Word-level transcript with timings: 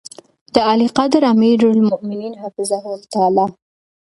د 0.53 0.55
عاليقدر 0.67 1.21
اميرالمؤمنين 1.33 2.33
حفظه 2.41 2.77
الله 2.87 3.05
تعالی 3.13 3.45